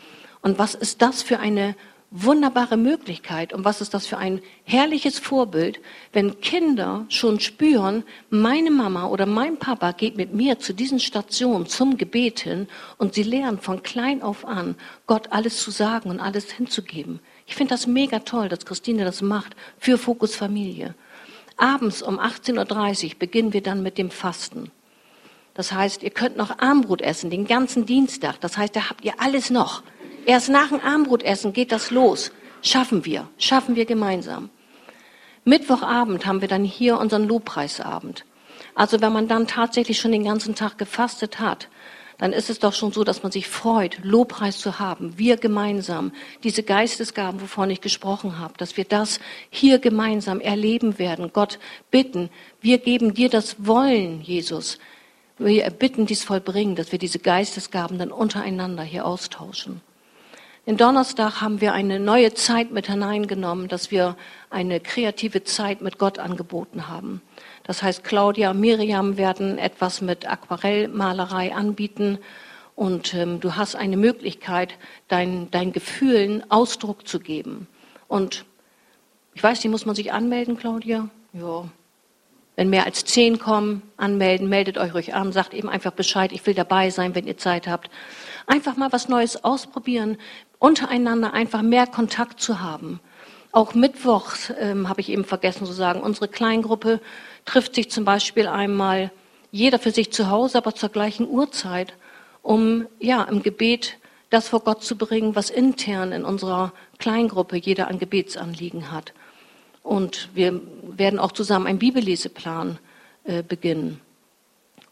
[0.43, 1.77] Und was ist das für eine
[2.11, 5.79] wunderbare Möglichkeit und was ist das für ein herrliches Vorbild,
[6.13, 11.67] wenn Kinder schon spüren, meine Mama oder mein Papa geht mit mir zu diesen Stationen
[11.67, 12.67] zum Gebet hin
[12.99, 14.75] und sie lernen von klein auf an,
[15.07, 17.21] Gott alles zu sagen und alles hinzugeben.
[17.47, 20.97] Ich finde das mega toll, dass Christine das macht für Fokus Familie.
[21.57, 24.73] Abends um 18.30 Uhr beginnen wir dann mit dem Fasten.
[25.55, 28.41] Das heißt, ihr könnt noch Armbrot essen, den ganzen Dienstag.
[28.41, 29.83] Das heißt, da habt ihr alles noch.
[30.27, 32.33] Erst nach dem Abendbrotessen geht das los.
[32.63, 34.51] Schaffen wir, schaffen wir gemeinsam.
[35.45, 38.25] Mittwochabend haben wir dann hier unseren Lobpreisabend.
[38.75, 41.69] Also wenn man dann tatsächlich schon den ganzen Tag gefastet hat,
[42.19, 45.15] dann ist es doch schon so, dass man sich freut, Lobpreis zu haben.
[45.17, 46.13] Wir gemeinsam,
[46.45, 51.31] diese Geistesgaben, wovon ich gesprochen habe, dass wir das hier gemeinsam erleben werden.
[51.33, 51.59] Gott
[51.91, 52.29] bitten,
[52.61, 54.79] wir geben dir das Wollen, Jesus.
[55.39, 59.81] Wir bitten dies vollbringen, dass wir diese Geistesgaben dann untereinander hier austauschen.
[60.67, 64.17] Den Donnerstag haben wir eine neue Zeit mit hineingenommen, dass wir
[64.51, 67.23] eine kreative Zeit mit Gott angeboten haben.
[67.65, 72.19] Das heißt, Claudia und Miriam werden etwas mit Aquarellmalerei anbieten
[72.77, 74.75] und ähm, du hast eine Möglichkeit,
[75.09, 77.67] dein, deinen Gefühlen Ausdruck zu geben.
[78.07, 78.45] Und
[79.35, 81.09] ich weiß, die muss man sich anmelden, Claudia?
[81.33, 81.65] Ja.
[82.57, 86.45] Wenn mehr als zehn kommen, anmelden, meldet euch ruhig an, sagt eben einfach Bescheid, ich
[86.47, 87.91] will dabei sein, wenn ihr Zeit habt.
[88.47, 90.19] Einfach mal was Neues ausprobieren,
[90.61, 93.01] untereinander einfach mehr Kontakt zu haben.
[93.51, 97.01] Auch mittwochs ähm, habe ich eben vergessen zu sagen, unsere Kleingruppe
[97.45, 99.11] trifft sich zum Beispiel einmal
[99.51, 101.95] jeder für sich zu Hause, aber zur gleichen Uhrzeit,
[102.43, 107.89] um ja im Gebet das vor Gott zu bringen, was intern in unserer Kleingruppe jeder
[107.89, 109.13] an Gebetsanliegen hat.
[109.83, 112.79] Und wir werden auch zusammen einen Bibelleseplan
[113.25, 114.01] äh, beginnen.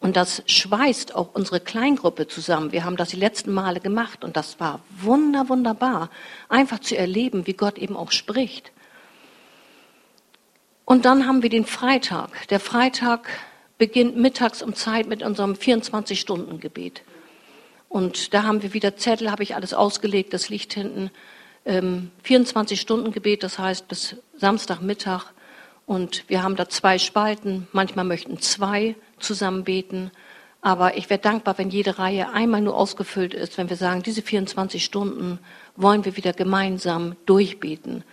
[0.00, 2.70] Und das schweißt auch unsere Kleingruppe zusammen.
[2.72, 6.10] Wir haben das die letzten Male gemacht und das war wunder, wunderbar,
[6.48, 8.70] einfach zu erleben, wie Gott eben auch spricht.
[10.84, 12.48] Und dann haben wir den Freitag.
[12.48, 13.28] Der Freitag
[13.76, 17.02] beginnt mittags um Zeit mit unserem 24-Stunden-Gebet.
[17.88, 21.10] Und da haben wir wieder Zettel, habe ich alles ausgelegt, das liegt hinten.
[21.64, 25.32] Ähm, 24-Stunden-Gebet, das heißt bis Samstagmittag.
[25.86, 30.10] Und wir haben da zwei Spalten, manchmal möchten zwei zusammen beten.
[30.60, 34.22] Aber ich wäre dankbar, wenn jede Reihe einmal nur ausgefüllt ist, wenn wir sagen, diese
[34.22, 35.38] 24 Stunden
[35.76, 38.04] wollen wir wieder gemeinsam durchbeten.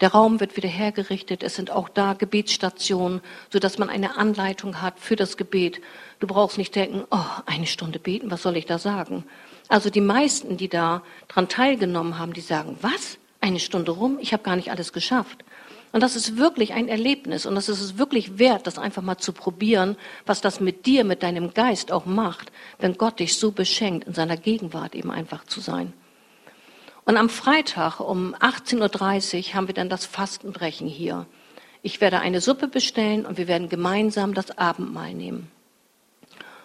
[0.00, 1.42] Der Raum wird wieder hergerichtet.
[1.42, 3.20] Es sind auch da Gebetsstationen,
[3.50, 5.82] sodass man eine Anleitung hat für das Gebet.
[6.20, 9.24] Du brauchst nicht denken, oh, eine Stunde beten, was soll ich da sagen?
[9.68, 13.18] Also die meisten, die da dran teilgenommen haben, die sagen, was?
[13.42, 14.18] Eine Stunde rum?
[14.20, 15.44] Ich habe gar nicht alles geschafft.
[15.92, 19.18] Und das ist wirklich ein Erlebnis und das ist es wirklich wert, das einfach mal
[19.18, 23.50] zu probieren, was das mit dir, mit deinem Geist auch macht, wenn Gott dich so
[23.50, 25.92] beschenkt, in seiner Gegenwart eben einfach zu sein.
[27.04, 31.26] Und am Freitag um 18.30 Uhr haben wir dann das Fastenbrechen hier.
[31.82, 35.50] Ich werde eine Suppe bestellen und wir werden gemeinsam das Abendmahl nehmen.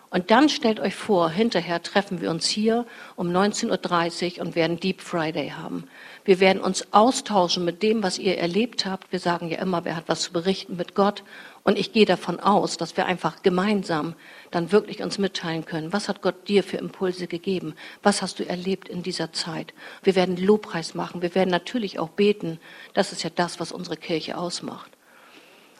[0.10, 4.80] Und dann stellt euch vor, hinterher treffen wir uns hier um 19.30 Uhr und werden
[4.80, 5.88] Deep Friday haben.
[6.24, 9.12] Wir werden uns austauschen mit dem, was ihr erlebt habt.
[9.12, 11.24] Wir sagen ja immer, wer hat was zu berichten mit Gott.
[11.64, 14.14] Und ich gehe davon aus, dass wir einfach gemeinsam
[14.52, 15.92] dann wirklich uns mitteilen können.
[15.92, 17.74] Was hat Gott dir für Impulse gegeben?
[18.04, 19.74] Was hast du erlebt in dieser Zeit?
[20.04, 21.24] Wir werden Lobpreis machen.
[21.24, 22.60] Wir werden natürlich auch beten.
[22.94, 24.92] Das ist ja das, was unsere Kirche ausmacht.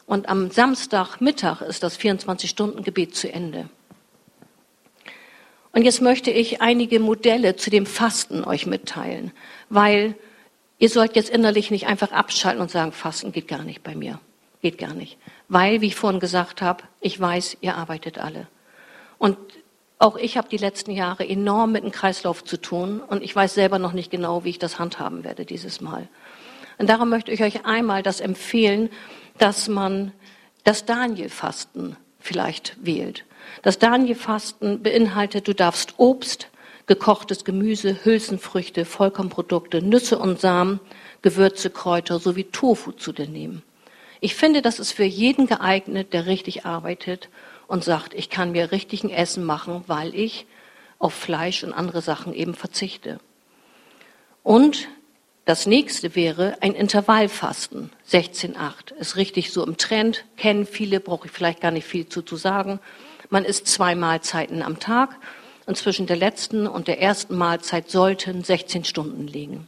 [0.06, 3.68] Und am Samstagmittag ist das 24-Stunden-Gebet zu Ende.
[5.76, 9.30] Und jetzt möchte ich einige Modelle zu dem Fasten euch mitteilen,
[9.68, 10.14] weil
[10.78, 14.18] ihr sollt jetzt innerlich nicht einfach abschalten und sagen, Fasten geht gar nicht bei mir.
[14.62, 15.18] Geht gar nicht.
[15.50, 18.48] Weil, wie ich vorhin gesagt habe, ich weiß, ihr arbeitet alle.
[19.18, 19.36] Und
[19.98, 23.52] auch ich habe die letzten Jahre enorm mit dem Kreislauf zu tun und ich weiß
[23.52, 26.08] selber noch nicht genau, wie ich das handhaben werde dieses Mal.
[26.78, 28.88] Und darum möchte ich euch einmal das empfehlen,
[29.36, 30.12] dass man
[30.64, 33.26] das Daniel-Fasten vielleicht wählt.
[33.62, 36.48] Das Daniel-Fasten beinhaltet, du darfst Obst,
[36.86, 40.80] gekochtes Gemüse, Hülsenfrüchte, Vollkornprodukte, Nüsse und Samen,
[41.22, 43.62] Gewürze, Kräuter sowie Tofu zu dir nehmen.
[44.20, 47.28] Ich finde, das ist für jeden geeignet, der richtig arbeitet
[47.66, 50.46] und sagt, ich kann mir richtigen Essen machen, weil ich
[50.98, 53.18] auf Fleisch und andere Sachen eben verzichte.
[54.42, 54.88] Und
[55.44, 57.90] das nächste wäre ein Intervallfasten.
[58.10, 62.22] 16,8 ist richtig so im Trend, kennen viele, brauche ich vielleicht gar nicht viel zu,
[62.22, 62.80] zu sagen.
[63.28, 65.16] Man isst zwei Mahlzeiten am Tag
[65.66, 69.66] und zwischen der letzten und der ersten Mahlzeit sollten 16 Stunden liegen.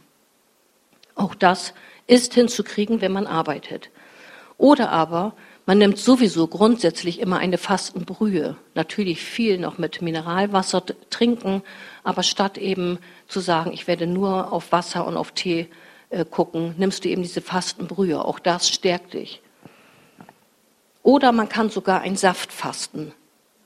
[1.15, 1.73] Auch das
[2.07, 3.89] ist hinzukriegen, wenn man arbeitet.
[4.57, 5.33] Oder aber
[5.65, 8.55] man nimmt sowieso grundsätzlich immer eine Fastenbrühe.
[8.73, 11.61] Natürlich viel noch mit Mineralwasser trinken,
[12.03, 15.67] aber statt eben zu sagen, ich werde nur auf Wasser und auf Tee
[16.09, 18.23] äh, gucken, nimmst du eben diese Fastenbrühe.
[18.23, 19.41] Auch das stärkt dich.
[21.03, 23.13] Oder man kann sogar ein Saftfasten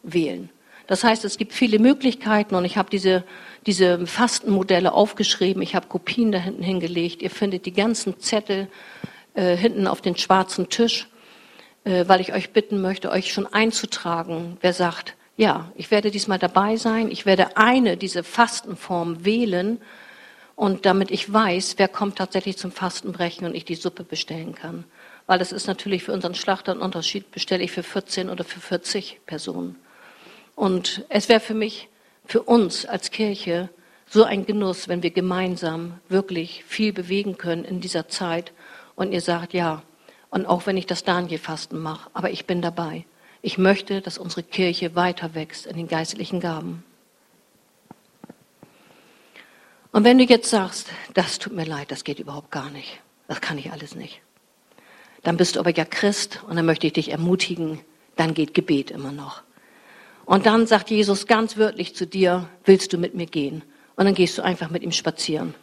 [0.04, 0.50] wählen.
[0.88, 3.24] Das heißt, es gibt viele Möglichkeiten und ich habe diese,
[3.66, 5.62] diese Fastenmodelle aufgeschrieben.
[5.62, 7.22] Ich habe Kopien da hinten hingelegt.
[7.22, 8.68] Ihr findet die ganzen Zettel
[9.34, 11.08] äh, hinten auf den schwarzen Tisch,
[11.86, 16.38] äh, weil ich euch bitten möchte, euch schon einzutragen, wer sagt, ja, ich werde diesmal
[16.38, 17.10] dabei sein.
[17.10, 19.80] Ich werde eine, diese Fastenform wählen
[20.56, 24.84] und damit ich weiß, wer kommt tatsächlich zum Fastenbrechen und ich die Suppe bestellen kann.
[25.26, 28.60] Weil das ist natürlich für unseren Schlachter ein Unterschied, bestelle ich für 14 oder für
[28.60, 29.78] 40 Personen.
[30.56, 31.90] Und es wäre für mich,
[32.26, 33.70] für uns als Kirche,
[34.08, 38.52] so ein Genuss, wenn wir gemeinsam wirklich viel bewegen können in dieser Zeit.
[38.96, 39.82] Und ihr sagt, ja,
[40.30, 43.06] und auch wenn ich das Daniel-Fasten mache, aber ich bin dabei.
[43.42, 46.84] Ich möchte, dass unsere Kirche weiter wächst in den geistlichen Gaben.
[49.92, 53.42] Und wenn du jetzt sagst, das tut mir leid, das geht überhaupt gar nicht, das
[53.42, 54.22] kann ich alles nicht,
[55.22, 57.80] dann bist du aber ja Christ und dann möchte ich dich ermutigen,
[58.16, 59.44] dann geht Gebet immer noch.
[60.26, 63.64] Und dann sagt Jesus ganz wörtlich zu dir, willst du mit mir gehen?
[63.96, 65.54] Und dann gehst du einfach mit ihm spazieren.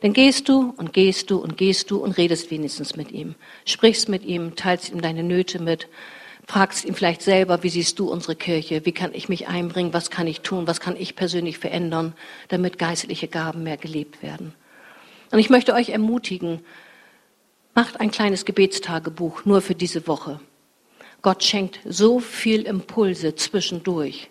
[0.00, 3.34] Dann gehst du und gehst du und gehst du und redest wenigstens mit ihm.
[3.64, 5.88] Sprichst mit ihm, teilst ihm deine Nöte mit,
[6.46, 8.84] fragst ihn vielleicht selber, wie siehst du unsere Kirche?
[8.86, 9.92] Wie kann ich mich einbringen?
[9.92, 10.66] Was kann ich tun?
[10.66, 12.14] Was kann ich persönlich verändern,
[12.48, 14.54] damit geistliche Gaben mehr gelebt werden?
[15.30, 16.60] Und ich möchte euch ermutigen,
[17.74, 20.40] macht ein kleines Gebetstagebuch nur für diese Woche.
[21.22, 24.30] Gott schenkt so viel Impulse zwischendurch.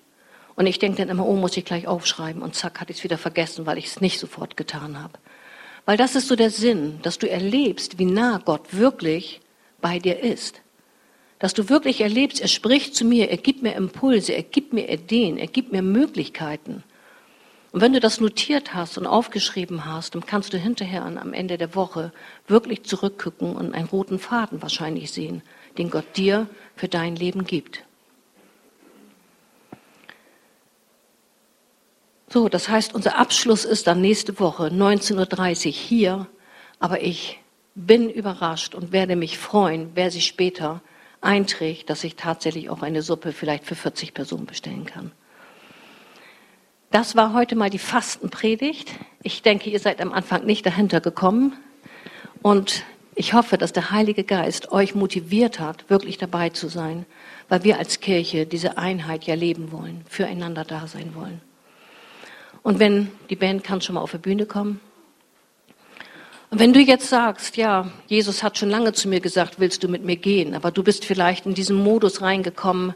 [0.56, 2.41] Und ich denke dann immer, oh, muss ich gleich aufschreiben.
[2.41, 5.13] Und zack, hatte ich es wieder vergessen, weil ich es nicht sofort getan habe.
[5.86, 9.41] Weil das ist so der Sinn, dass du erlebst, wie nah Gott wirklich
[9.80, 10.62] bei dir ist.
[11.39, 14.89] Dass du wirklich erlebst, er spricht zu mir, er gibt mir Impulse, er gibt mir
[14.89, 16.84] Ideen, er gibt mir Möglichkeiten.
[17.71, 21.58] Und wenn du das notiert hast und aufgeschrieben hast, dann kannst du hinterher am Ende
[21.58, 22.12] der Woche
[22.47, 25.43] wirklich zurückgucken und einen roten Faden wahrscheinlich sehen,
[25.77, 27.83] den Gott dir für dein Leben gibt.
[32.29, 36.27] So, das heißt, unser Abschluss ist dann nächste Woche 19.30 Uhr hier,
[36.79, 37.39] aber ich
[37.73, 40.81] bin überrascht und werde mich freuen, wer sich später
[41.21, 45.11] einträgt, dass ich tatsächlich auch eine Suppe vielleicht für 40 Personen bestellen kann.
[46.91, 48.89] Das war heute mal die Fastenpredigt.
[49.21, 51.53] Ich denke, ihr seid am Anfang nicht dahinter gekommen.
[52.41, 52.83] Und
[53.17, 57.08] ich hoffe, dass der Heilige Geist euch motiviert hat, wirklich dabei zu sein,
[57.49, 61.41] weil wir als Kirche diese Einheit ja leben wollen, füreinander da sein wollen.
[62.62, 64.80] Und wenn die Band kann schon mal auf die Bühne kommen.
[66.51, 69.88] Und wenn du jetzt sagst, ja, Jesus hat schon lange zu mir gesagt, willst du
[69.88, 72.93] mit mir gehen, aber du bist vielleicht in diesen Modus reingekommen,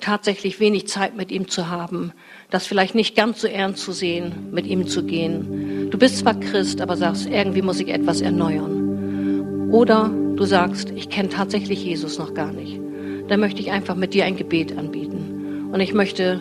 [0.00, 2.12] tatsächlich wenig Zeit mit ihm zu haben,
[2.50, 5.90] das vielleicht nicht ganz so ernst zu sehen, mit ihm zu gehen.
[5.90, 8.93] Du bist zwar Christ, aber sagst, irgendwie muss ich etwas erneuern.
[9.74, 12.80] Oder du sagst, ich kenne tatsächlich Jesus noch gar nicht.
[13.26, 15.70] Dann möchte ich einfach mit dir ein Gebet anbieten.
[15.72, 16.40] Und ich möchte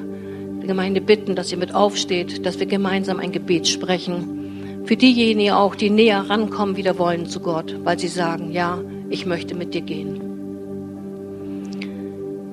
[0.61, 4.84] die Gemeinde bitten, dass ihr mit aufsteht, dass wir gemeinsam ein Gebet sprechen.
[4.86, 8.79] Für diejenigen auch, die näher rankommen wieder wollen zu Gott, weil sie sagen, ja,
[9.09, 10.21] ich möchte mit dir gehen.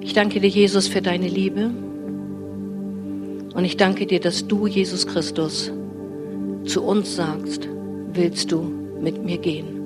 [0.00, 1.70] Ich danke dir, Jesus, für deine Liebe.
[3.52, 5.70] Und ich danke dir, dass du, Jesus Christus,
[6.64, 7.68] zu uns sagst,
[8.14, 8.62] willst du
[9.02, 9.79] mit mir gehen?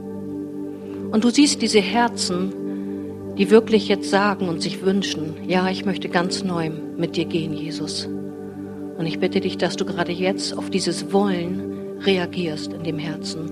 [1.14, 2.52] Und du siehst diese Herzen,
[3.38, 7.52] die wirklich jetzt sagen und sich wünschen, ja, ich möchte ganz neu mit dir gehen,
[7.52, 8.08] Jesus.
[8.98, 13.48] Und ich bitte dich, dass du gerade jetzt auf dieses Wollen reagierst in dem Herzen,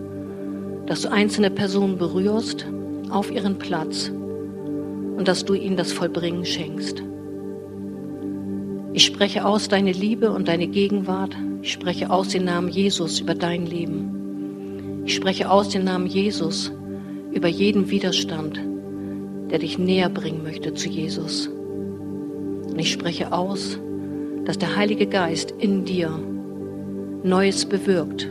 [0.86, 2.66] dass du einzelne Personen berührst
[3.10, 7.00] auf ihren Platz und dass du ihnen das Vollbringen schenkst.
[8.92, 11.36] Ich spreche aus deine Liebe und deine Gegenwart.
[11.62, 15.04] Ich spreche aus den Namen Jesus über dein Leben.
[15.04, 16.72] Ich spreche aus den Namen Jesus
[17.32, 18.60] über jeden Widerstand,
[19.50, 21.48] der dich näher bringen möchte zu Jesus.
[21.48, 23.78] Und ich spreche aus,
[24.44, 26.10] dass der Heilige Geist in dir
[27.22, 28.28] Neues bewirkt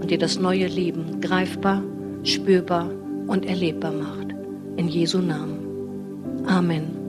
[0.00, 1.82] und dir das neue Leben greifbar,
[2.24, 2.90] spürbar
[3.26, 4.34] und erlebbar macht.
[4.76, 6.44] In Jesu Namen.
[6.46, 7.03] Amen.